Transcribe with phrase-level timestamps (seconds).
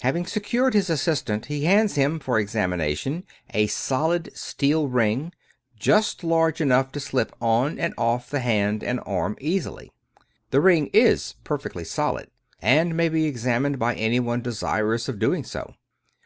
[0.00, 5.30] Having secured his assistant, he hands him, for examination, a solid steel ring,
[5.78, 9.92] just large enough to slip on and off the hand and arm easily.
[10.52, 12.30] The ring is perfectly solid,
[12.62, 15.74] and may be examined by anyone desirous of doing so.